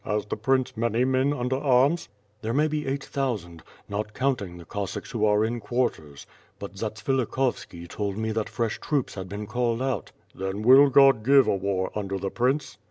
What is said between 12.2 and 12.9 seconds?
Prince?"